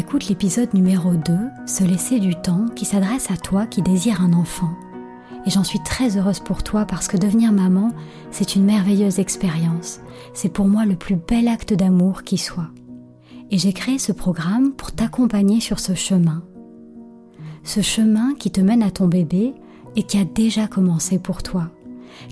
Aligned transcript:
Écoutes 0.00 0.28
l'épisode 0.28 0.72
numéro 0.72 1.12
2, 1.12 1.32
Se 1.66 1.84
laisser 1.84 2.20
du 2.20 2.34
temps, 2.34 2.64
qui 2.74 2.86
s'adresse 2.86 3.30
à 3.30 3.36
toi 3.36 3.66
qui 3.66 3.82
désire 3.82 4.22
un 4.22 4.32
enfant. 4.32 4.70
Et 5.44 5.50
j'en 5.50 5.62
suis 5.62 5.82
très 5.82 6.16
heureuse 6.16 6.40
pour 6.40 6.62
toi 6.62 6.86
parce 6.86 7.06
que 7.06 7.18
devenir 7.18 7.52
maman, 7.52 7.92
c'est 8.30 8.56
une 8.56 8.64
merveilleuse 8.64 9.18
expérience. 9.18 10.00
C'est 10.32 10.48
pour 10.48 10.68
moi 10.68 10.86
le 10.86 10.96
plus 10.96 11.16
bel 11.16 11.48
acte 11.48 11.74
d'amour 11.74 12.22
qui 12.22 12.38
soit. 12.38 12.70
Et 13.50 13.58
j'ai 13.58 13.74
créé 13.74 13.98
ce 13.98 14.12
programme 14.12 14.72
pour 14.72 14.90
t'accompagner 14.90 15.60
sur 15.60 15.78
ce 15.78 15.94
chemin. 15.94 16.42
Ce 17.62 17.82
chemin 17.82 18.32
qui 18.38 18.50
te 18.50 18.62
mène 18.62 18.82
à 18.82 18.90
ton 18.90 19.06
bébé 19.06 19.52
et 19.96 20.04
qui 20.04 20.16
a 20.16 20.24
déjà 20.24 20.66
commencé 20.66 21.18
pour 21.18 21.42
toi. 21.42 21.68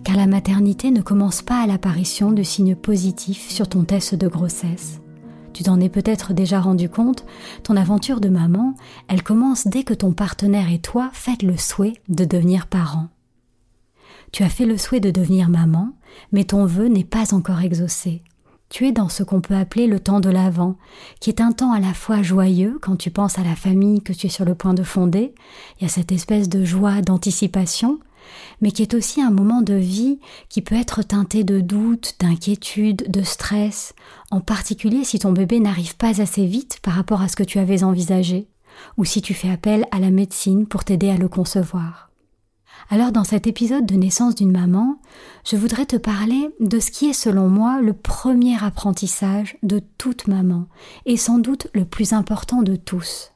Car 0.05 0.17
la 0.17 0.27
maternité 0.27 0.91
ne 0.91 1.03
commence 1.03 1.43
pas 1.43 1.61
à 1.61 1.67
l'apparition 1.67 2.33
de 2.33 2.43
signes 2.43 2.77
positifs 2.77 3.51
sur 3.51 3.69
ton 3.69 3.85
test 3.85 4.15
de 4.15 4.27
grossesse 4.27 5.03
tu 5.53 5.63
t'en 5.65 5.81
es 5.81 5.89
peut-être 5.89 6.33
déjà 6.33 6.61
rendu 6.61 6.89
compte, 6.89 7.25
ton 7.63 7.77
aventure 7.77 8.21
de 8.21 8.29
maman, 8.29 8.75
elle 9.09 9.23
commence 9.23 9.67
dès 9.67 9.83
que 9.83 9.95
ton 9.95 10.13
partenaire 10.13 10.71
et 10.71 10.79
toi 10.79 11.11
faites 11.13 11.43
le 11.43 11.57
souhait 11.57 11.95
de 12.09 12.25
devenir 12.25 12.67
parent. 12.67 13.09
Tu 14.33 14.43
as 14.43 14.49
fait 14.49 14.67
le 14.67 14.77
souhait 14.77 15.01
de 15.01 15.11
devenir 15.11 15.49
maman, 15.49 15.95
mais 16.33 16.45
ton 16.45 16.67
vœu 16.67 16.89
n'est 16.89 17.05
pas 17.05 17.35
encore 17.35 17.61
exaucé. 17.61 18.23
Tu 18.69 18.87
es 18.87 18.93
dans 18.93 19.09
ce 19.09 19.23
qu'on 19.23 19.41
peut 19.41 19.55
appeler 19.55 19.87
le 19.87 19.99
temps 19.99 20.21
de 20.21 20.29
l'Avent, 20.29 20.77
qui 21.21 21.31
est 21.31 21.41
un 21.41 21.53
temps 21.53 21.73
à 21.73 21.81
la 21.81 21.95
fois 21.95 22.23
joyeux 22.23 22.79
quand 22.83 22.97
tu 22.97 23.11
penses 23.11 23.39
à 23.39 23.45
la 23.45 23.57
famille 23.57 24.03
que 24.03 24.13
tu 24.13 24.27
es 24.27 24.31
sur 24.31 24.45
le 24.45 24.55
point 24.55 24.75
de 24.75 24.83
fonder, 24.83 25.35
il 25.79 25.85
y 25.85 25.87
a 25.87 25.89
cette 25.89 26.13
espèce 26.13 26.51
de 26.51 26.65
joie 26.65 27.01
d'anticipation, 27.01 27.99
mais 28.61 28.71
qui 28.71 28.83
est 28.83 28.95
aussi 28.95 29.21
un 29.23 29.31
moment 29.31 29.63
de 29.63 29.75
vie 29.75 30.19
qui 30.49 30.63
peut 30.63 30.75
être 30.75 31.03
teinté 31.03 31.45
de 31.45 31.61
doute, 31.61 32.17
d'inquiétude, 32.21 33.11
de 33.11 33.23
stress, 33.23 33.95
en 34.31 34.41
particulier 34.41 35.05
si 35.05 35.19
ton 35.19 35.33
bébé 35.33 35.61
n'arrive 35.61 35.97
pas 35.97 36.21
assez 36.21 36.47
vite 36.47 36.79
par 36.83 36.95
rapport 36.95 37.23
à 37.23 37.29
ce 37.29 37.37
que 37.37 37.45
tu 37.45 37.59
avais 37.59 37.85
envisagé, 37.85 38.49
ou 38.97 39.05
si 39.05 39.23
tu 39.23 39.35
fais 39.35 39.51
appel 39.51 39.87
à 39.91 39.99
la 39.99 40.11
médecine 40.11 40.67
pour 40.67 40.85
t'aider 40.85 41.11
à 41.11 41.17
le 41.17 41.29
concevoir. 41.29 42.09
Alors 42.91 43.13
dans 43.13 43.25
cet 43.25 43.47
épisode 43.47 43.87
de 43.87 43.97
naissance 43.97 44.35
d'une 44.35 44.53
maman, 44.53 45.01
je 45.45 45.57
voudrais 45.57 45.87
te 45.87 45.97
parler 45.97 46.49
de 46.61 46.79
ce 46.79 46.91
qui 46.91 47.07
est 47.07 47.13
selon 47.13 47.49
moi 47.49 47.81
le 47.83 47.93
premier 47.93 48.63
apprentissage 48.63 49.59
de 49.63 49.83
toute 49.99 50.27
maman, 50.27 50.67
et 51.05 51.17
sans 51.17 51.39
doute 51.39 51.67
le 51.75 51.85
plus 51.85 52.13
important 52.13 52.63
de 52.63 52.77
tous, 52.77 53.33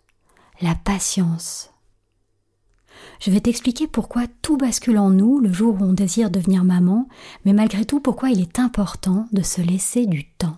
la 0.61 0.75
patience. 0.75 1.72
Je 3.21 3.31
vais 3.31 3.41
t'expliquer 3.41 3.87
pourquoi 3.87 4.23
tout 4.43 4.57
bascule 4.57 4.99
en 4.99 5.11
nous 5.11 5.39
le 5.41 5.53
jour 5.53 5.77
où 5.81 5.85
on 5.85 5.93
désire 5.93 6.31
devenir 6.31 6.65
maman, 6.65 7.09
mais 7.45 7.53
malgré 7.53 7.85
tout 7.85 8.01
pourquoi 8.01 8.31
il 8.31 8.41
est 8.41 8.59
important 8.59 9.27
de 9.33 9.43
se 9.43 9.61
laisser 9.61 10.07
du 10.07 10.25
temps. 10.25 10.57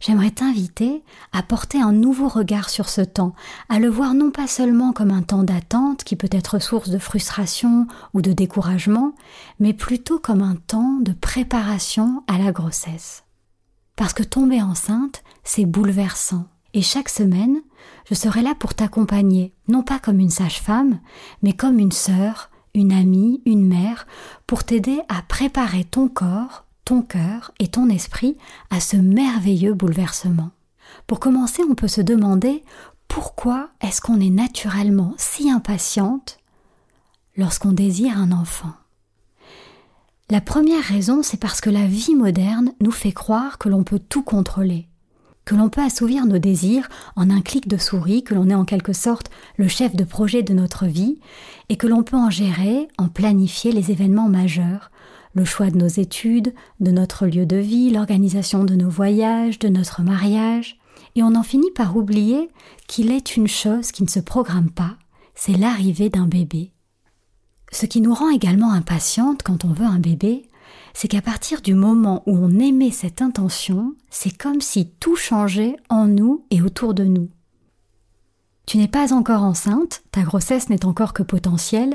J'aimerais 0.00 0.30
t'inviter 0.30 1.04
à 1.32 1.42
porter 1.42 1.80
un 1.80 1.92
nouveau 1.92 2.26
regard 2.28 2.70
sur 2.70 2.88
ce 2.88 3.02
temps, 3.02 3.34
à 3.68 3.78
le 3.78 3.88
voir 3.88 4.14
non 4.14 4.30
pas 4.30 4.46
seulement 4.46 4.94
comme 4.94 5.10
un 5.10 5.20
temps 5.20 5.42
d'attente 5.42 6.04
qui 6.04 6.16
peut 6.16 6.30
être 6.32 6.58
source 6.58 6.88
de 6.88 6.98
frustration 6.98 7.86
ou 8.14 8.22
de 8.22 8.32
découragement, 8.32 9.14
mais 9.58 9.74
plutôt 9.74 10.18
comme 10.18 10.40
un 10.40 10.56
temps 10.56 10.98
de 11.00 11.12
préparation 11.12 12.24
à 12.28 12.38
la 12.38 12.50
grossesse. 12.50 13.24
Parce 13.94 14.14
que 14.14 14.22
tomber 14.22 14.62
enceinte, 14.62 15.22
c'est 15.44 15.66
bouleversant, 15.66 16.46
et 16.74 16.82
chaque 16.82 17.08
semaine, 17.08 17.60
je 18.08 18.14
serai 18.14 18.42
là 18.42 18.54
pour 18.54 18.74
t'accompagner, 18.74 19.52
non 19.68 19.82
pas 19.82 19.98
comme 19.98 20.20
une 20.20 20.30
sage-femme, 20.30 21.00
mais 21.42 21.52
comme 21.52 21.78
une 21.78 21.92
sœur, 21.92 22.50
une 22.74 22.92
amie, 22.92 23.42
une 23.46 23.66
mère, 23.66 24.06
pour 24.46 24.64
t'aider 24.64 25.00
à 25.08 25.22
préparer 25.22 25.84
ton 25.84 26.08
corps, 26.08 26.64
ton 26.84 27.02
cœur 27.02 27.52
et 27.58 27.68
ton 27.68 27.88
esprit 27.88 28.36
à 28.70 28.80
ce 28.80 28.96
merveilleux 28.96 29.74
bouleversement. 29.74 30.50
Pour 31.06 31.20
commencer, 31.20 31.62
on 31.68 31.74
peut 31.74 31.88
se 31.88 32.00
demander 32.00 32.64
pourquoi 33.08 33.70
est-ce 33.80 34.00
qu'on 34.00 34.20
est 34.20 34.30
naturellement 34.30 35.14
si 35.18 35.50
impatiente 35.50 36.38
lorsqu'on 37.36 37.72
désire 37.72 38.18
un 38.18 38.32
enfant. 38.32 38.72
La 40.30 40.40
première 40.40 40.84
raison, 40.84 41.22
c'est 41.24 41.40
parce 41.40 41.60
que 41.60 41.70
la 41.70 41.86
vie 41.86 42.14
moderne 42.14 42.72
nous 42.80 42.92
fait 42.92 43.12
croire 43.12 43.58
que 43.58 43.68
l'on 43.68 43.82
peut 43.82 43.98
tout 43.98 44.22
contrôler, 44.22 44.86
que 45.50 45.56
l'on 45.56 45.68
peut 45.68 45.82
assouvir 45.82 46.26
nos 46.26 46.38
désirs 46.38 46.88
en 47.16 47.28
un 47.28 47.40
clic 47.40 47.66
de 47.66 47.76
souris, 47.76 48.22
que 48.22 48.36
l'on 48.36 48.50
est 48.50 48.54
en 48.54 48.64
quelque 48.64 48.92
sorte 48.92 49.32
le 49.56 49.66
chef 49.66 49.96
de 49.96 50.04
projet 50.04 50.44
de 50.44 50.54
notre 50.54 50.86
vie, 50.86 51.18
et 51.68 51.76
que 51.76 51.88
l'on 51.88 52.04
peut 52.04 52.16
en 52.16 52.30
gérer, 52.30 52.86
en 52.98 53.08
planifier 53.08 53.72
les 53.72 53.90
événements 53.90 54.28
majeurs, 54.28 54.92
le 55.34 55.44
choix 55.44 55.70
de 55.70 55.76
nos 55.76 55.88
études, 55.88 56.54
de 56.78 56.92
notre 56.92 57.26
lieu 57.26 57.46
de 57.46 57.56
vie, 57.56 57.90
l'organisation 57.90 58.62
de 58.62 58.76
nos 58.76 58.88
voyages, 58.88 59.58
de 59.58 59.66
notre 59.66 60.02
mariage, 60.02 60.78
et 61.16 61.24
on 61.24 61.34
en 61.34 61.42
finit 61.42 61.72
par 61.72 61.96
oublier 61.96 62.48
qu'il 62.86 63.10
est 63.10 63.34
une 63.34 63.48
chose 63.48 63.90
qui 63.90 64.04
ne 64.04 64.08
se 64.08 64.20
programme 64.20 64.70
pas, 64.70 64.98
c'est 65.34 65.58
l'arrivée 65.58 66.10
d'un 66.10 66.28
bébé. 66.28 66.70
Ce 67.72 67.86
qui 67.86 68.00
nous 68.00 68.14
rend 68.14 68.30
également 68.30 68.70
impatiente 68.70 69.42
quand 69.42 69.64
on 69.64 69.72
veut 69.72 69.84
un 69.84 69.98
bébé, 69.98 70.48
c'est 70.94 71.08
qu'à 71.08 71.22
partir 71.22 71.62
du 71.62 71.74
moment 71.74 72.22
où 72.26 72.36
on 72.36 72.58
émet 72.58 72.90
cette 72.90 73.22
intention, 73.22 73.94
c'est 74.10 74.36
comme 74.36 74.60
si 74.60 74.90
tout 75.00 75.16
changeait 75.16 75.76
en 75.88 76.06
nous 76.06 76.44
et 76.50 76.62
autour 76.62 76.94
de 76.94 77.04
nous. 77.04 77.28
Tu 78.66 78.78
n'es 78.78 78.88
pas 78.88 79.12
encore 79.12 79.42
enceinte, 79.42 80.02
ta 80.12 80.22
grossesse 80.22 80.68
n'est 80.68 80.84
encore 80.84 81.12
que 81.12 81.24
potentielle, 81.24 81.94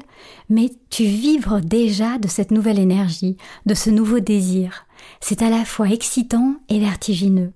mais 0.49 0.71
tu 0.89 1.05
vibres 1.05 1.61
déjà 1.61 2.17
de 2.17 2.27
cette 2.27 2.51
nouvelle 2.51 2.79
énergie, 2.79 3.37
de 3.65 3.73
ce 3.73 3.89
nouveau 3.89 4.19
désir. 4.19 4.85
C'est 5.21 5.41
à 5.41 5.49
la 5.49 5.63
fois 5.63 5.89
excitant 5.89 6.55
et 6.67 6.79
vertigineux. 6.79 7.53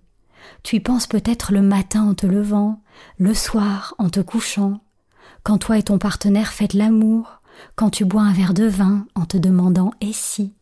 Tu 0.63 0.77
y 0.77 0.79
penses 0.79 1.07
peut-être 1.07 1.51
le 1.51 1.61
matin 1.61 2.03
en 2.03 2.13
te 2.13 2.25
levant, 2.25 2.81
le 3.17 3.33
soir 3.33 3.93
en 3.97 4.09
te 4.09 4.21
couchant, 4.21 4.81
quand 5.43 5.57
toi 5.57 5.77
et 5.77 5.83
ton 5.83 5.97
partenaire 5.97 6.53
faites 6.53 6.73
l'amour, 6.73 7.41
quand 7.75 7.89
tu 7.89 8.05
bois 8.05 8.21
un 8.21 8.33
verre 8.33 8.53
de 8.53 8.65
vin 8.65 9.05
en 9.15 9.25
te 9.25 9.37
demandant 9.37 9.91
et 9.99 10.13
si? 10.13 10.53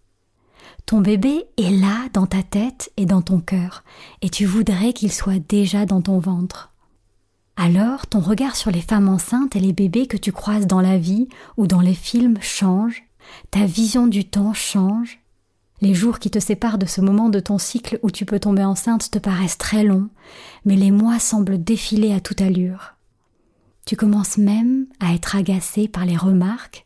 Ton 0.87 1.01
bébé 1.01 1.43
est 1.57 1.69
là 1.69 2.07
dans 2.13 2.27
ta 2.27 2.41
tête 2.43 2.93
et 2.95 3.05
dans 3.05 3.21
ton 3.21 3.41
cœur, 3.41 3.83
et 4.21 4.29
tu 4.29 4.45
voudrais 4.45 4.93
qu'il 4.93 5.11
soit 5.11 5.37
déjà 5.37 5.85
dans 5.85 6.01
ton 6.01 6.17
ventre. 6.19 6.71
Alors 7.57 8.07
ton 8.07 8.21
regard 8.21 8.55
sur 8.55 8.71
les 8.71 8.79
femmes 8.79 9.09
enceintes 9.09 9.57
et 9.57 9.59
les 9.59 9.73
bébés 9.73 10.07
que 10.07 10.15
tu 10.15 10.31
croises 10.31 10.65
dans 10.65 10.79
la 10.79 10.97
vie 10.97 11.27
ou 11.57 11.67
dans 11.67 11.81
les 11.81 11.93
films 11.93 12.37
change, 12.39 13.03
ta 13.51 13.65
vision 13.65 14.07
du 14.07 14.23
temps 14.23 14.53
change. 14.53 15.19
Les 15.81 15.93
jours 15.93 16.19
qui 16.19 16.31
te 16.31 16.39
séparent 16.39 16.77
de 16.77 16.85
ce 16.85 17.01
moment 17.01 17.27
de 17.27 17.41
ton 17.41 17.57
cycle 17.57 17.99
où 18.01 18.09
tu 18.09 18.23
peux 18.23 18.39
tomber 18.39 18.63
enceinte 18.63 19.11
te 19.11 19.19
paraissent 19.19 19.57
très 19.57 19.83
longs, 19.83 20.07
mais 20.63 20.77
les 20.77 20.91
mois 20.91 21.19
semblent 21.19 21.61
défiler 21.61 22.13
à 22.13 22.21
toute 22.21 22.39
allure. 22.39 22.93
Tu 23.83 23.97
commences 23.97 24.37
même 24.37 24.85
à 25.01 25.13
être 25.13 25.35
agacé 25.35 25.89
par 25.89 26.05
les 26.05 26.15
remarques, 26.15 26.85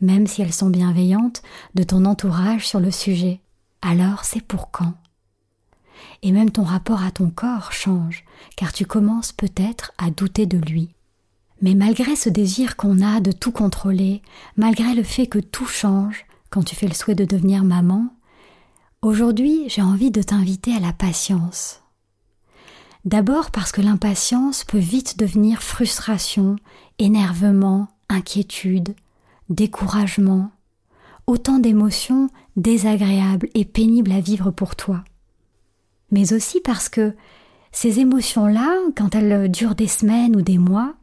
même 0.00 0.26
si 0.26 0.42
elles 0.42 0.52
sont 0.52 0.70
bienveillantes, 0.70 1.42
de 1.74 1.82
ton 1.82 2.04
entourage 2.04 2.66
sur 2.66 2.80
le 2.80 2.90
sujet. 2.90 3.40
Alors 3.82 4.24
c'est 4.24 4.42
pour 4.42 4.70
quand? 4.70 4.94
Et 6.22 6.32
même 6.32 6.50
ton 6.50 6.64
rapport 6.64 7.02
à 7.02 7.10
ton 7.10 7.30
corps 7.30 7.72
change, 7.72 8.24
car 8.56 8.72
tu 8.72 8.86
commences 8.86 9.32
peut-être 9.32 9.92
à 9.98 10.10
douter 10.10 10.46
de 10.46 10.58
lui. 10.58 10.90
Mais 11.62 11.74
malgré 11.74 12.16
ce 12.16 12.28
désir 12.28 12.76
qu'on 12.76 13.02
a 13.02 13.20
de 13.20 13.32
tout 13.32 13.52
contrôler, 13.52 14.22
malgré 14.56 14.94
le 14.94 15.02
fait 15.02 15.26
que 15.26 15.38
tout 15.38 15.66
change 15.66 16.24
quand 16.48 16.62
tu 16.62 16.74
fais 16.74 16.88
le 16.88 16.94
souhait 16.94 17.14
de 17.14 17.24
devenir 17.24 17.64
maman, 17.64 18.08
aujourd'hui 19.02 19.64
j'ai 19.68 19.82
envie 19.82 20.10
de 20.10 20.22
t'inviter 20.22 20.74
à 20.74 20.80
la 20.80 20.92
patience. 20.92 21.80
D'abord 23.04 23.50
parce 23.50 23.72
que 23.72 23.80
l'impatience 23.80 24.64
peut 24.64 24.78
vite 24.78 25.18
devenir 25.18 25.62
frustration, 25.62 26.56
énervement, 26.98 27.88
inquiétude, 28.10 28.94
découragement, 29.50 30.50
autant 31.26 31.58
d'émotions 31.58 32.30
désagréables 32.56 33.48
et 33.54 33.64
pénibles 33.64 34.12
à 34.12 34.20
vivre 34.20 34.50
pour 34.50 34.76
toi. 34.76 35.04
Mais 36.10 36.32
aussi 36.32 36.60
parce 36.60 36.88
que 36.88 37.14
ces 37.72 38.00
émotions-là, 38.00 38.76
quand 38.96 39.14
elles 39.14 39.50
durent 39.50 39.74
des 39.74 39.86
semaines 39.86 40.34
ou 40.34 40.42
des 40.42 40.58
mois, 40.58 40.94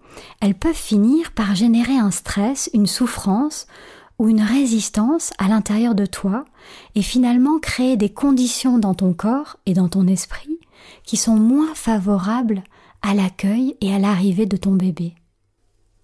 elles 0.41 0.55
peuvent 0.55 0.73
finir 0.73 1.31
par 1.31 1.55
générer 1.55 1.97
un 1.97 2.11
stress, 2.11 2.69
une 2.73 2.87
souffrance 2.87 3.67
ou 4.19 4.29
une 4.29 4.41
résistance 4.41 5.31
à 5.37 5.47
l'intérieur 5.47 5.95
de 5.95 6.05
toi 6.05 6.45
et 6.95 7.01
finalement 7.01 7.59
créer 7.59 7.97
des 7.97 8.09
conditions 8.09 8.79
dans 8.79 8.95
ton 8.95 9.13
corps 9.13 9.57
et 9.65 9.73
dans 9.73 9.89
ton 9.89 10.07
esprit 10.07 10.59
qui 11.03 11.17
sont 11.17 11.35
moins 11.35 11.73
favorables 11.75 12.63
à 13.01 13.13
l'accueil 13.13 13.75
et 13.81 13.93
à 13.93 13.99
l'arrivée 13.99 14.45
de 14.45 14.57
ton 14.57 14.73
bébé. 14.73 15.13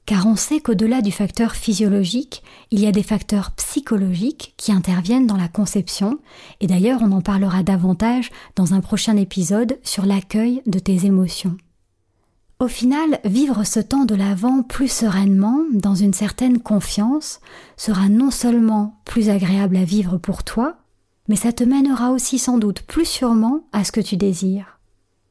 Car 0.06 0.28
on 0.28 0.36
sait 0.36 0.60
qu'au-delà 0.60 1.02
du 1.02 1.12
facteur 1.12 1.56
physiologique, 1.56 2.44
il 2.72 2.82
y 2.82 2.88
a 2.88 2.92
des 2.92 3.04
facteurs 3.04 3.52
psychologiques 3.52 4.54
qui 4.58 4.74
interviennent 4.74 5.28
dans 5.28 5.38
la 5.38 5.48
conception, 5.48 6.20
et 6.60 6.68
d'ailleurs 6.68 7.02
on 7.02 7.12
en 7.14 7.22
parlera 7.22 7.64
davantage 7.64 8.30
dans 8.56 8.74
un 8.74 8.82
prochain 8.82 9.16
épisode 9.16 9.80
sur 9.82 10.06
l'accueil 10.06 10.62
de 10.66 10.80
tes 10.80 11.06
émotions. 11.06 11.56
Au 12.60 12.68
final, 12.68 13.20
vivre 13.26 13.64
ce 13.66 13.80
temps 13.80 14.06
de 14.06 14.16
l'avant 14.16 14.62
plus 14.62 14.92
sereinement, 14.92 15.60
dans 15.72 15.96
une 15.96 16.14
certaine 16.14 16.60
confiance, 16.60 17.40
sera 17.78 18.10
non 18.10 18.32
seulement 18.32 19.02
plus 19.06 19.30
agréable 19.30 19.78
à 19.78 19.84
vivre 19.84 20.18
pour 20.18 20.44
toi, 20.44 20.78
mais 21.28 21.36
ça 21.36 21.54
te 21.54 21.64
mènera 21.64 22.12
aussi 22.12 22.40
sans 22.40 22.58
doute 22.58 22.82
plus 22.82 23.06
sûrement 23.06 23.62
à 23.72 23.84
ce 23.84 23.92
que 23.92 24.02
tu 24.02 24.18
désires. 24.18 24.80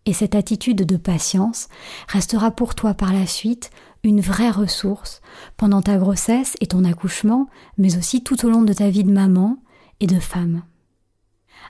Et 0.07 0.13
cette 0.13 0.35
attitude 0.35 0.85
de 0.85 0.97
patience 0.97 1.69
restera 2.09 2.51
pour 2.51 2.75
toi 2.75 2.95
par 2.95 3.13
la 3.13 3.27
suite 3.27 3.71
une 4.05 4.21
vraie 4.21 4.51
ressource 4.51 5.21
pendant 5.57 5.81
ta 5.81 5.97
grossesse 5.97 6.57
et 6.61 6.67
ton 6.67 6.85
accouchement, 6.85 7.49
mais 7.79 7.97
aussi 7.97 8.25
tout 8.25 8.45
au 8.45 8.51
long 8.51 8.63
de 8.63 8.73
ta 8.73 8.91
vie 8.91 9.05
de 9.05 9.13
maman 9.13 9.59
et 10.01 10.07
de 10.07 10.19
femme. 10.19 10.63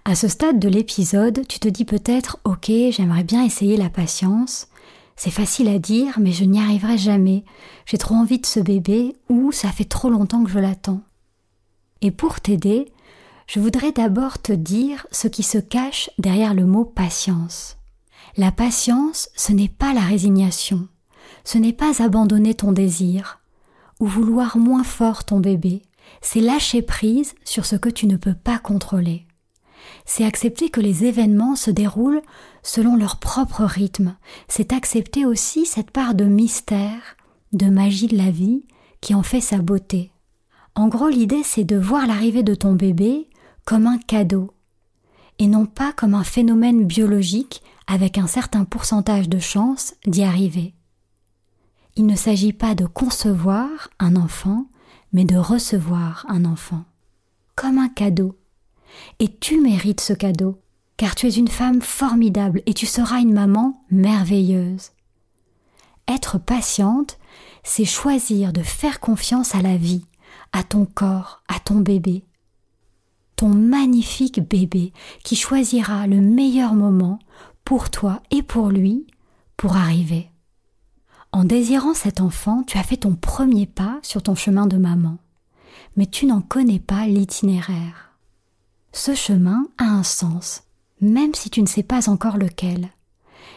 À 0.05 0.15
ce 0.15 0.29
stade 0.29 0.59
de 0.59 0.69
l'épisode, 0.69 1.47
tu 1.47 1.59
te 1.61 1.69
dis 1.69 1.85
peut-être 1.85 2.39
Ok, 2.45 2.71
j'aimerais 2.91 3.25
bien 3.25 3.45
essayer 3.45 3.77
la 3.77 3.91
patience, 3.91 4.69
c'est 5.17 5.31
facile 5.31 5.69
à 5.69 5.79
dire, 5.79 6.19
mais 6.19 6.33
je 6.33 6.45
n'y 6.45 6.59
arriverai 6.59 6.99
jamais. 6.99 7.45
J'ai 7.87 7.99
trop 7.99 8.15
envie 8.15 8.39
de 8.39 8.47
ce 8.47 8.61
bébé 8.61 9.15
ou 9.29 9.53
ça 9.53 9.69
fait 9.69 9.85
trop 9.85 10.11
longtemps 10.11 10.43
que 10.43 10.51
je 10.51 10.59
l'attends. 10.59 11.03
Et 12.01 12.11
pour 12.11 12.41
t'aider, 12.41 12.91
je 13.47 13.61
voudrais 13.61 13.93
d'abord 13.93 14.41
te 14.41 14.53
dire 14.53 15.07
ce 15.13 15.29
qui 15.29 15.43
se 15.43 15.59
cache 15.59 16.11
derrière 16.19 16.55
le 16.55 16.67
mot 16.67 16.85
patience. 16.85 17.77
La 18.37 18.51
patience, 18.51 19.29
ce 19.37 19.53
n'est 19.53 19.69
pas 19.69 19.93
la 19.93 20.01
résignation, 20.01 20.89
ce 21.45 21.59
n'est 21.59 21.75
pas 21.75 22.03
abandonner 22.03 22.55
ton 22.55 22.73
désir 22.73 23.41
ou 24.01 24.07
vouloir 24.07 24.57
moins 24.57 24.85
fort 24.85 25.25
ton 25.25 25.39
bébé, 25.39 25.83
c'est 26.23 26.41
lâcher 26.41 26.81
prise 26.81 27.35
sur 27.45 27.67
ce 27.67 27.77
que 27.77 27.91
tu 27.91 28.07
ne 28.07 28.17
peux 28.17 28.35
pas 28.35 28.59
contrôler. 28.59 29.27
C'est 30.07 30.25
accepter 30.25 30.71
que 30.71 30.81
les 30.81 31.05
événements 31.05 31.57
se 31.57 31.71
déroulent 31.71 32.23
selon 32.63 32.97
leur 32.97 33.19
propre 33.19 33.65
rythme, 33.65 34.17
c'est 34.49 34.73
accepter 34.73 35.27
aussi 35.27 35.67
cette 35.67 35.91
part 35.91 36.15
de 36.15 36.25
mystère, 36.25 37.17
de 37.53 37.67
magie 37.67 38.07
de 38.07 38.17
la 38.17 38.31
vie 38.31 38.65
qui 39.03 39.15
en 39.15 39.23
fait 39.23 39.43
sa 39.43 39.59
beauté. 39.59 40.11
En 40.75 40.89
gros, 40.89 41.09
l'idée 41.09 41.43
c'est 41.45 41.65
de 41.65 41.77
voir 41.77 42.07
l'arrivée 42.07 42.43
de 42.43 42.55
ton 42.55 42.73
bébé 42.73 43.29
comme 43.67 43.87
un 43.87 43.99
cadeau, 43.99 44.53
et 45.39 45.47
non 45.47 45.67
pas 45.67 45.93
comme 45.93 46.15
un 46.15 46.25
phénomène 46.25 46.87
biologique 46.87 47.63
avec 47.87 48.19
un 48.19 48.27
certain 48.27 48.65
pourcentage 48.65 49.29
de 49.29 49.39
chance 49.39 49.95
d'y 50.07 50.23
arriver. 50.23 50.75
Il 51.97 52.07
ne 52.07 52.17
s'agit 52.17 52.53
pas 52.53 52.75
de 52.75 52.87
concevoir 52.87 53.91
un 53.99 54.17
enfant, 54.17 54.67
mais 55.13 55.25
de 55.25 55.37
recevoir 55.37 56.25
un 56.29 56.45
enfant, 56.45 56.85
comme 57.55 57.79
un 57.79 57.89
cadeau 57.89 58.37
et 59.19 59.29
tu 59.29 59.61
mérites 59.61 60.01
ce 60.01 60.13
cadeau, 60.13 60.61
car 60.97 61.15
tu 61.15 61.27
es 61.27 61.31
une 61.31 61.49
femme 61.49 61.83
formidable 61.83 62.63
et 62.67 62.75
tu 62.75 62.87
seras 62.87 63.21
une 63.21 63.33
maman 63.33 63.83
merveilleuse. 63.91 64.91
Être 66.09 66.39
patiente, 66.39 67.19
c'est 67.63 67.85
choisir 67.85 68.53
de 68.53 68.63
faire 68.63 69.01
confiance 69.01 69.55
à 69.55 69.63
la 69.63 69.77
vie, 69.77 70.05
à 70.53 70.63
ton 70.63 70.85
corps, 70.85 71.43
à 71.49 71.59
ton 71.61 71.77
bébé. 71.77 72.25
Magnifique 73.49 74.41
bébé 74.41 74.93
qui 75.25 75.37
choisira 75.37 76.07
le 76.07 76.21
meilleur 76.21 76.75
moment 76.75 77.19
pour 77.65 77.91
toi 77.91 78.23
et 78.31 78.43
pour 78.43 78.71
lui 78.71 79.07
pour 79.57 79.77
arriver. 79.77 80.29
En 81.33 81.45
désirant 81.45 81.95
cet 81.95 82.21
enfant, 82.21 82.63
tu 82.65 82.79
as 82.79 82.83
fait 82.83 82.99
ton 82.99 83.15
premier 83.15 83.67
pas 83.67 83.99
sur 84.03 84.23
ton 84.23 84.35
chemin 84.35 84.67
de 84.67 84.77
maman, 84.77 85.19
mais 85.97 86.07
tu 86.07 86.27
n'en 86.27 86.41
connais 86.41 86.81
pas 86.81 87.07
l'itinéraire. 87.07 88.13
Ce 88.93 89.15
chemin 89.15 89.67
a 89.79 89.85
un 89.85 90.03
sens, 90.03 90.65
même 91.01 91.35
si 91.35 91.49
tu 91.49 91.63
ne 91.63 91.67
sais 91.67 91.83
pas 91.83 92.11
encore 92.11 92.37
lequel. 92.37 92.89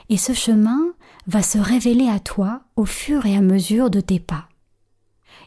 Et 0.09 0.17
ce 0.17 0.33
chemin 0.33 0.79
va 1.27 1.41
se 1.41 1.57
révéler 1.57 2.07
à 2.07 2.19
toi 2.19 2.61
au 2.75 2.85
fur 2.85 3.25
et 3.25 3.35
à 3.35 3.41
mesure 3.41 3.89
de 3.89 3.99
tes 3.99 4.19
pas. 4.19 4.47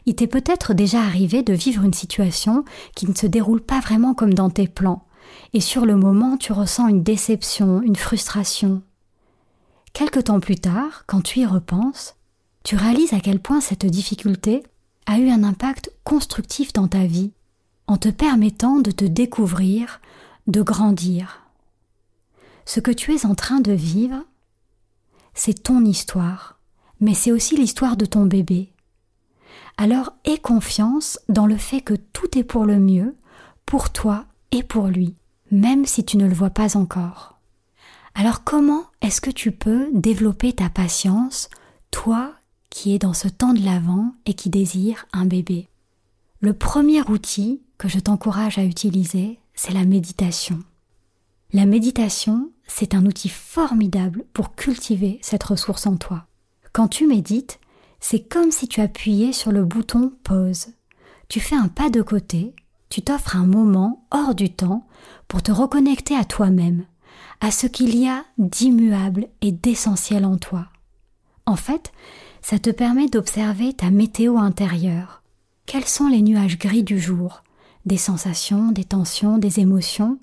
Il 0.09 0.15
t'est 0.15 0.25
peut-être 0.25 0.73
déjà 0.73 1.03
arrivé 1.03 1.43
de 1.43 1.53
vivre 1.53 1.83
une 1.83 1.93
situation 1.93 2.65
qui 2.95 3.07
ne 3.07 3.13
se 3.13 3.27
déroule 3.27 3.61
pas 3.61 3.79
vraiment 3.79 4.15
comme 4.15 4.33
dans 4.33 4.49
tes 4.49 4.67
plans, 4.67 5.05
et 5.53 5.61
sur 5.61 5.85
le 5.85 5.95
moment 5.95 6.35
tu 6.35 6.51
ressens 6.51 6.87
une 6.87 7.03
déception, 7.03 7.83
une 7.83 7.95
frustration. 7.95 8.81
Quelque 9.93 10.19
temps 10.19 10.39
plus 10.39 10.55
tard, 10.55 11.03
quand 11.05 11.21
tu 11.21 11.41
y 11.41 11.45
repenses, 11.45 12.15
tu 12.63 12.75
réalises 12.75 13.13
à 13.13 13.19
quel 13.19 13.39
point 13.39 13.61
cette 13.61 13.85
difficulté 13.85 14.63
a 15.05 15.19
eu 15.19 15.29
un 15.29 15.43
impact 15.43 15.91
constructif 16.03 16.73
dans 16.73 16.87
ta 16.87 17.05
vie 17.05 17.31
en 17.85 17.97
te 17.97 18.09
permettant 18.09 18.79
de 18.79 18.89
te 18.89 19.05
découvrir, 19.05 20.01
de 20.47 20.63
grandir. 20.63 21.43
Ce 22.65 22.79
que 22.79 22.89
tu 22.89 23.13
es 23.13 23.27
en 23.27 23.35
train 23.35 23.59
de 23.59 23.73
vivre, 23.73 24.25
c'est 25.35 25.61
ton 25.61 25.85
histoire, 25.85 26.57
mais 26.99 27.13
c'est 27.13 27.31
aussi 27.31 27.55
l'histoire 27.55 27.95
de 27.95 28.07
ton 28.07 28.25
bébé. 28.25 28.73
Alors 29.77 30.13
aie 30.25 30.37
confiance 30.37 31.19
dans 31.29 31.45
le 31.45 31.57
fait 31.57 31.81
que 31.81 31.93
tout 31.93 32.37
est 32.37 32.43
pour 32.43 32.65
le 32.65 32.79
mieux, 32.79 33.15
pour 33.65 33.91
toi 33.91 34.25
et 34.51 34.63
pour 34.63 34.87
lui, 34.87 35.15
même 35.51 35.85
si 35.85 36.03
tu 36.03 36.17
ne 36.17 36.27
le 36.27 36.33
vois 36.33 36.49
pas 36.49 36.75
encore. 36.77 37.39
Alors 38.15 38.43
comment 38.43 38.83
est-ce 39.01 39.21
que 39.21 39.29
tu 39.31 39.51
peux 39.51 39.89
développer 39.93 40.53
ta 40.53 40.69
patience, 40.69 41.49
toi 41.91 42.33
qui 42.69 42.93
es 42.93 42.99
dans 42.99 43.13
ce 43.13 43.27
temps 43.27 43.53
de 43.53 43.63
l'avant 43.63 44.13
et 44.25 44.33
qui 44.33 44.49
désire 44.49 45.05
un 45.13 45.25
bébé? 45.25 45.69
Le 46.41 46.53
premier 46.53 47.01
outil, 47.09 47.61
que 47.77 47.87
je 47.87 47.99
t'encourage 47.99 48.57
à 48.57 48.63
utiliser, 48.63 49.39
c'est 49.53 49.73
la 49.73 49.85
méditation. 49.85 50.59
La 51.51 51.65
méditation, 51.65 52.51
c'est 52.67 52.93
un 52.93 53.05
outil 53.05 53.29
formidable 53.29 54.25
pour 54.33 54.55
cultiver 54.55 55.19
cette 55.21 55.43
ressource 55.43 55.87
en 55.87 55.97
toi. 55.97 56.27
Quand 56.73 56.87
tu 56.87 57.07
médites, 57.07 57.59
c'est 57.99 58.27
comme 58.27 58.51
si 58.51 58.67
tu 58.67 58.81
appuyais 58.81 59.33
sur 59.33 59.51
le 59.51 59.65
bouton 59.65 60.13
pause. 60.23 60.67
Tu 61.27 61.39
fais 61.39 61.55
un 61.55 61.67
pas 61.67 61.89
de 61.89 62.01
côté, 62.01 62.53
tu 62.89 63.01
t'offres 63.01 63.35
un 63.35 63.45
moment 63.45 64.05
hors 64.11 64.33
du 64.33 64.49
temps 64.49 64.87
pour 65.27 65.43
te 65.43 65.51
reconnecter 65.51 66.15
à 66.15 66.25
toi-même, 66.25 66.85
à 67.39 67.51
ce 67.51 67.67
qu'il 67.67 67.95
y 67.95 68.07
a 68.07 68.23
d'immuable 68.37 69.27
et 69.41 69.51
d'essentiel 69.51 70.25
en 70.25 70.37
toi. 70.37 70.67
En 71.45 71.55
fait, 71.55 71.91
ça 72.41 72.59
te 72.59 72.69
permet 72.69 73.07
d'observer 73.07 73.73
ta 73.73 73.91
météo 73.91 74.37
intérieure. 74.37 75.23
Quels 75.65 75.85
sont 75.85 76.07
les 76.07 76.21
nuages 76.21 76.57
gris 76.57 76.83
du 76.83 76.99
jour? 76.99 77.43
Des 77.85 77.97
sensations, 77.97 78.71
des 78.71 78.83
tensions, 78.83 79.37
des 79.37 79.59
émotions, 79.59 80.19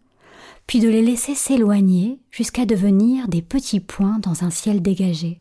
puis 0.66 0.80
de 0.80 0.88
les 0.88 1.02
laisser 1.02 1.34
s'éloigner 1.34 2.18
jusqu'à 2.30 2.66
devenir 2.66 3.28
des 3.28 3.42
petits 3.42 3.80
points 3.80 4.18
dans 4.18 4.44
un 4.44 4.50
ciel 4.50 4.82
dégagé. 4.82 5.40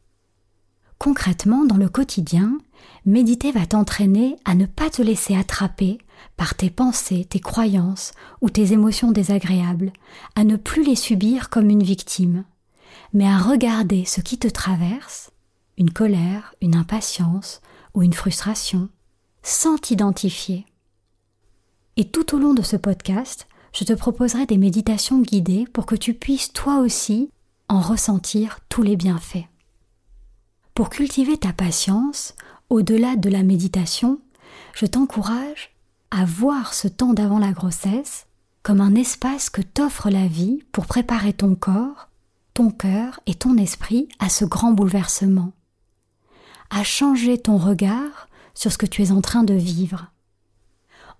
Concrètement, 0.97 1.65
dans 1.65 1.77
le 1.77 1.89
quotidien, 1.89 2.57
méditer 3.05 3.51
va 3.51 3.65
t'entraîner 3.65 4.37
à 4.45 4.55
ne 4.55 4.65
pas 4.65 4.89
te 4.89 5.01
laisser 5.01 5.35
attraper 5.35 5.99
par 6.37 6.55
tes 6.55 6.69
pensées, 6.69 7.25
tes 7.25 7.39
croyances 7.39 8.13
ou 8.41 8.49
tes 8.49 8.71
émotions 8.71 9.11
désagréables, 9.11 9.91
à 10.35 10.43
ne 10.43 10.55
plus 10.55 10.83
les 10.83 10.95
subir 10.95 11.49
comme 11.49 11.69
une 11.69 11.83
victime, 11.83 12.45
mais 13.13 13.27
à 13.27 13.37
regarder 13.37 14.05
ce 14.05 14.21
qui 14.21 14.37
te 14.37 14.47
traverse, 14.47 15.31
une 15.77 15.91
colère, 15.91 16.55
une 16.61 16.75
impatience 16.75 17.61
ou 17.93 18.01
une 18.01 18.13
frustration, 18.13 18.89
sans 19.43 19.77
t'identifier. 19.77 20.65
Et 21.97 22.05
tout 22.05 22.35
au 22.35 22.39
long 22.39 22.53
de 22.53 22.61
ce 22.61 22.75
podcast, 22.75 23.47
je 23.73 23.83
te 23.83 23.93
proposerai 23.93 24.45
des 24.45 24.57
méditations 24.57 25.21
guidées 25.21 25.65
pour 25.71 25.85
que 25.85 25.95
tu 25.95 26.13
puisses 26.13 26.51
toi 26.53 26.79
aussi 26.79 27.29
en 27.67 27.79
ressentir 27.79 28.59
tous 28.69 28.81
les 28.81 28.95
bienfaits. 28.95 29.45
Pour 30.75 30.89
cultiver 30.89 31.37
ta 31.37 31.53
patience, 31.53 32.35
au-delà 32.69 33.15
de 33.15 33.29
la 33.29 33.43
méditation, 33.43 34.19
je 34.73 34.85
t'encourage 34.85 35.73
à 36.11 36.25
voir 36.25 36.73
ce 36.73 36.89
temps 36.89 37.13
d'avant 37.13 37.39
la 37.39 37.53
grossesse 37.53 38.27
comme 38.61 38.81
un 38.81 38.93
espace 38.93 39.49
que 39.49 39.61
t'offre 39.61 40.09
la 40.09 40.27
vie 40.27 40.65
pour 40.73 40.85
préparer 40.85 41.31
ton 41.31 41.55
corps, 41.55 42.09
ton 42.53 42.71
cœur 42.71 43.21
et 43.25 43.35
ton 43.35 43.55
esprit 43.55 44.09
à 44.19 44.27
ce 44.27 44.43
grand 44.43 44.73
bouleversement, 44.73 45.53
à 46.69 46.83
changer 46.83 47.37
ton 47.37 47.55
regard 47.55 48.27
sur 48.53 48.69
ce 48.69 48.77
que 48.77 48.85
tu 48.85 49.01
es 49.01 49.11
en 49.11 49.21
train 49.21 49.45
de 49.45 49.53
vivre. 49.53 50.07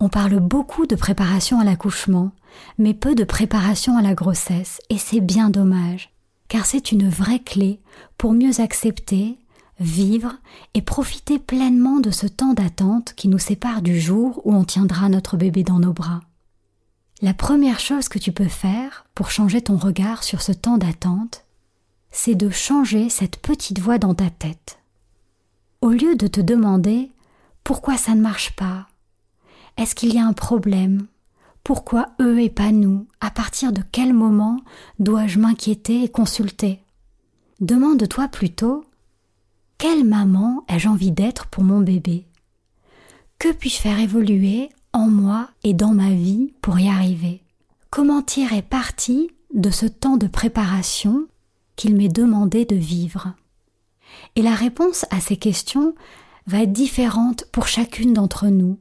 On 0.01 0.09
parle 0.09 0.37
beaucoup 0.41 0.85
de 0.85 0.97
préparation 0.97 1.61
à 1.61 1.63
l'accouchement, 1.63 2.33
mais 2.77 2.93
peu 2.93 3.15
de 3.15 3.23
préparation 3.23 3.97
à 3.97 4.01
la 4.01 4.15
grossesse, 4.15 4.81
et 4.89 4.97
c'est 4.97 5.21
bien 5.21 5.49
dommage, 5.49 6.11
car 6.49 6.65
c'est 6.65 6.91
une 6.91 7.07
vraie 7.07 7.39
clé 7.39 7.79
pour 8.17 8.33
mieux 8.33 8.59
accepter, 8.59 9.37
vivre 9.79 10.35
et 10.73 10.81
profiter 10.81 11.39
pleinement 11.39 11.99
de 11.99 12.11
ce 12.11 12.27
temps 12.27 12.53
d'attente 12.53 13.13
qui 13.15 13.27
nous 13.27 13.39
sépare 13.39 13.81
du 13.81 13.99
jour 13.99 14.41
où 14.45 14.53
on 14.53 14.63
tiendra 14.63 15.09
notre 15.09 15.37
bébé 15.37 15.63
dans 15.63 15.79
nos 15.79 15.93
bras. 15.93 16.21
La 17.21 17.33
première 17.33 17.79
chose 17.79 18.09
que 18.09 18.19
tu 18.19 18.31
peux 18.31 18.47
faire 18.47 19.05
pour 19.15 19.31
changer 19.31 19.61
ton 19.61 19.77
regard 19.77 20.23
sur 20.23 20.41
ce 20.41 20.51
temps 20.51 20.77
d'attente, 20.77 21.45
c'est 22.11 22.35
de 22.35 22.49
changer 22.49 23.09
cette 23.09 23.37
petite 23.37 23.79
voix 23.79 23.97
dans 23.97 24.13
ta 24.13 24.29
tête. 24.29 24.79
Au 25.81 25.89
lieu 25.89 26.15
de 26.15 26.27
te 26.27 26.41
demander 26.41 27.11
pourquoi 27.63 27.97
ça 27.97 28.15
ne 28.15 28.21
marche 28.21 28.55
pas, 28.55 28.87
est-ce 29.77 29.95
qu'il 29.95 30.13
y 30.13 30.19
a 30.19 30.25
un 30.25 30.33
problème, 30.33 31.07
pourquoi 31.63 32.09
eux 32.21 32.39
et 32.39 32.49
pas 32.49 32.71
nous 32.71 33.07
À 33.19 33.31
partir 33.31 33.73
de 33.73 33.81
quel 33.91 34.13
moment 34.13 34.61
dois-je 34.99 35.39
m'inquiéter 35.39 36.03
et 36.03 36.09
consulter? 36.09 36.79
Demande-toi 37.59 38.27
plutôt 38.27 38.85
quelle 39.77 40.05
maman 40.05 40.63
ai-je 40.67 40.87
envie 40.87 41.11
d'être 41.11 41.47
pour 41.47 41.63
mon 41.63 41.81
bébé? 41.81 42.25
Que 43.39 43.51
puis-je 43.51 43.77
faire 43.77 43.99
évoluer 43.99 44.69
en 44.93 45.07
moi 45.07 45.49
et 45.63 45.73
dans 45.73 45.93
ma 45.93 46.11
vie 46.11 46.53
pour 46.61 46.79
y 46.79 46.87
arriver? 46.87 47.43
Comment 47.89 48.21
tirer 48.21 48.61
parti 48.61 49.29
de 49.53 49.69
ce 49.69 49.85
temps 49.85 50.17
de 50.17 50.27
préparation 50.27 51.27
qu'il 51.75 51.95
m'est 51.95 52.09
demandé 52.09 52.65
de 52.65 52.75
vivre? 52.75 53.33
Et 54.35 54.41
la 54.41 54.55
réponse 54.55 55.05
à 55.11 55.19
ces 55.19 55.37
questions 55.37 55.93
va 56.47 56.63
être 56.63 56.71
différente 56.71 57.45
pour 57.51 57.67
chacune 57.67 58.13
d'entre 58.13 58.47
nous. 58.47 58.79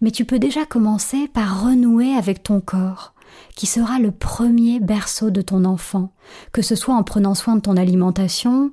Mais 0.00 0.10
tu 0.10 0.24
peux 0.24 0.38
déjà 0.38 0.64
commencer 0.64 1.28
par 1.28 1.64
renouer 1.64 2.14
avec 2.14 2.42
ton 2.42 2.60
corps, 2.60 3.14
qui 3.56 3.66
sera 3.66 3.98
le 3.98 4.10
premier 4.10 4.80
berceau 4.80 5.30
de 5.30 5.42
ton 5.42 5.64
enfant, 5.64 6.12
que 6.52 6.62
ce 6.62 6.74
soit 6.74 6.94
en 6.94 7.02
prenant 7.02 7.34
soin 7.34 7.56
de 7.56 7.60
ton 7.60 7.76
alimentation, 7.76 8.72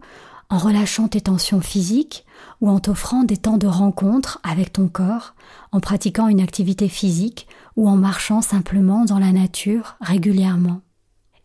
en 0.50 0.58
relâchant 0.58 1.08
tes 1.08 1.22
tensions 1.22 1.62
physiques 1.62 2.26
ou 2.62 2.70
en 2.70 2.80
t'offrant 2.80 3.24
des 3.24 3.38
temps 3.38 3.58
de 3.58 3.68
rencontre 3.68 4.40
avec 4.44 4.74
ton 4.74 4.88
corps, 4.88 5.36
en 5.72 5.80
pratiquant 5.80 6.28
une 6.28 6.42
activité 6.42 6.88
physique 6.88 7.48
ou 7.76 7.90
en 7.90 7.96
marchant 7.96 8.42
simplement 8.42 9.06
dans 9.06 9.20
la 9.20 9.32
nature 9.32 9.98
régulièrement. 10.02 10.82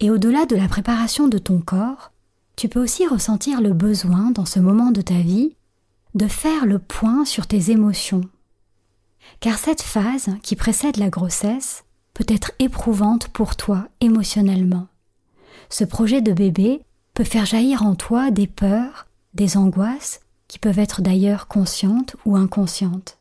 Et 0.00 0.10
au-delà 0.10 0.46
de 0.46 0.56
la 0.56 0.68
préparation 0.68 1.28
de 1.28 1.38
ton 1.38 1.60
corps, 1.60 2.12
tu 2.56 2.68
peux 2.68 2.82
aussi 2.82 3.06
ressentir 3.06 3.60
le 3.60 3.72
besoin 3.72 4.30
dans 4.30 4.46
ce 4.46 4.60
moment 4.60 4.90
de 4.90 5.00
ta 5.00 5.18
vie 5.18 5.56
de 6.14 6.26
faire 6.26 6.66
le 6.66 6.78
point 6.78 7.24
sur 7.24 7.46
tes 7.46 7.70
émotions. 7.70 8.22
Car 9.40 9.58
cette 9.58 9.82
phase 9.82 10.30
qui 10.42 10.56
précède 10.56 10.96
la 10.96 11.08
grossesse 11.08 11.84
peut 12.14 12.26
être 12.28 12.52
éprouvante 12.58 13.28
pour 13.28 13.56
toi 13.56 13.88
émotionnellement. 14.00 14.88
Ce 15.70 15.84
projet 15.84 16.20
de 16.20 16.32
bébé 16.32 16.82
peut 17.14 17.24
faire 17.24 17.46
jaillir 17.46 17.82
en 17.82 17.94
toi 17.94 18.30
des 18.30 18.46
peurs, 18.46 19.06
des 19.34 19.56
angoisses, 19.56 20.20
qui 20.48 20.58
peuvent 20.58 20.78
être 20.78 21.00
d'ailleurs 21.00 21.48
conscientes 21.48 22.16
ou 22.26 22.36
inconscientes. 22.36 23.18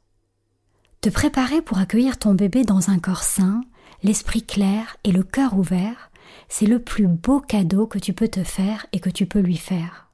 Te 1.00 1.10
préparer 1.10 1.62
pour 1.62 1.78
accueillir 1.78 2.20
ton 2.20 2.34
bébé 2.34 2.64
dans 2.64 2.90
un 2.90 3.00
corps 3.00 3.24
sain, 3.24 3.64
l'esprit 4.04 4.44
clair 4.44 4.98
et 5.04 5.12
le 5.12 5.24
cœur 5.24 5.58
ouvert, 5.58 6.12
c'est 6.50 6.66
le 6.66 6.80
plus 6.80 7.08
beau 7.08 7.40
cadeau 7.40 7.88
que 7.88 8.00
tu 8.00 8.14
peux 8.14 8.28
te 8.28 8.44
faire 8.44 8.86
et 8.92 9.00
que 9.00 9.10
tu 9.10 9.26
peux 9.26 9.40
lui 9.40 9.58
faire. 9.58 10.10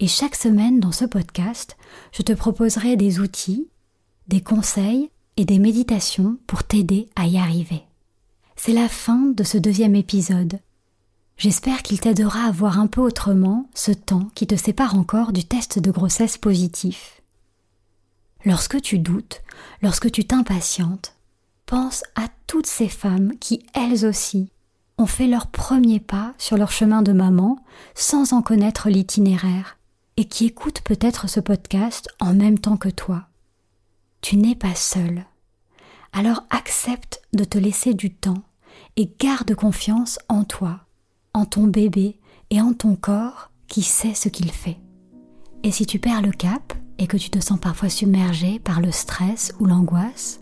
Et 0.00 0.06
chaque 0.06 0.34
semaine 0.34 0.80
dans 0.80 0.92
ce 0.92 1.04
podcast, 1.04 1.76
je 2.12 2.22
te 2.22 2.32
proposerai 2.32 2.96
des 2.96 3.20
outils, 3.20 3.68
des 4.26 4.40
conseils 4.40 5.10
et 5.36 5.44
des 5.44 5.58
méditations 5.58 6.38
pour 6.46 6.64
t'aider 6.64 7.08
à 7.16 7.26
y 7.26 7.38
arriver. 7.38 7.82
C'est 8.56 8.72
la 8.72 8.88
fin 8.88 9.26
de 9.26 9.44
ce 9.44 9.56
deuxième 9.56 9.94
épisode 9.94 10.58
J'espère 11.38 11.84
qu'il 11.84 12.00
t'aidera 12.00 12.46
à 12.46 12.50
voir 12.50 12.80
un 12.80 12.88
peu 12.88 13.00
autrement 13.00 13.70
ce 13.72 13.92
temps 13.92 14.28
qui 14.34 14.48
te 14.48 14.56
sépare 14.56 14.96
encore 14.96 15.32
du 15.32 15.44
test 15.44 15.78
de 15.78 15.92
grossesse 15.92 16.36
positif. 16.36 17.22
Lorsque 18.44 18.82
tu 18.82 18.98
doutes, 18.98 19.42
lorsque 19.80 20.10
tu 20.10 20.24
t'impatientes, 20.24 21.14
pense 21.64 22.02
à 22.16 22.26
toutes 22.48 22.66
ces 22.66 22.88
femmes 22.88 23.38
qui, 23.38 23.64
elles 23.72 24.04
aussi, 24.04 24.50
ont 24.98 25.06
fait 25.06 25.28
leur 25.28 25.46
premier 25.46 26.00
pas 26.00 26.34
sur 26.38 26.56
leur 26.56 26.72
chemin 26.72 27.02
de 27.02 27.12
maman 27.12 27.64
sans 27.94 28.32
en 28.32 28.42
connaître 28.42 28.88
l'itinéraire 28.88 29.78
et 30.16 30.24
qui 30.24 30.46
écoutent 30.46 30.80
peut-être 30.80 31.30
ce 31.30 31.38
podcast 31.38 32.08
en 32.18 32.34
même 32.34 32.58
temps 32.58 32.76
que 32.76 32.88
toi. 32.88 33.28
Tu 34.22 34.38
n'es 34.38 34.56
pas 34.56 34.74
seul. 34.74 35.24
Alors 36.12 36.42
accepte 36.50 37.22
de 37.32 37.44
te 37.44 37.58
laisser 37.58 37.94
du 37.94 38.12
temps 38.12 38.42
et 38.96 39.08
garde 39.20 39.54
confiance 39.54 40.18
en 40.28 40.42
toi 40.42 40.80
en 41.38 41.44
ton 41.44 41.68
bébé 41.68 42.18
et 42.50 42.60
en 42.60 42.72
ton 42.72 42.96
corps 42.96 43.52
qui 43.68 43.82
sait 43.82 44.14
ce 44.14 44.28
qu'il 44.28 44.50
fait. 44.50 44.78
Et 45.62 45.70
si 45.70 45.86
tu 45.86 46.00
perds 46.00 46.22
le 46.22 46.32
cap 46.32 46.74
et 46.98 47.06
que 47.06 47.16
tu 47.16 47.30
te 47.30 47.38
sens 47.38 47.60
parfois 47.60 47.88
submergé 47.88 48.58
par 48.58 48.80
le 48.80 48.90
stress 48.90 49.54
ou 49.60 49.66
l'angoisse, 49.66 50.40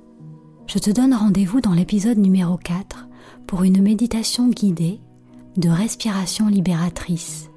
je 0.67 0.79
te 0.79 0.91
donne 0.91 1.13
rendez-vous 1.13 1.61
dans 1.61 1.75
l'épisode 1.75 2.17
numéro 2.17 2.57
4 2.57 3.09
pour 3.47 3.63
une 3.63 3.83
méditation 3.83 4.49
guidée 4.49 5.01
de 5.59 5.69
respiration 5.69 6.49
libératrice. 6.49 7.51